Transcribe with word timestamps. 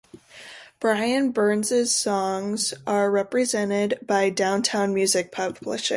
Brian 0.79 1.29
Byrnes' 1.31 1.91
songs 1.93 2.73
are 2.87 3.11
represented 3.11 3.99
by 4.01 4.31
Downtown 4.31 4.95
Music 4.95 5.31
Publishing. 5.31 5.89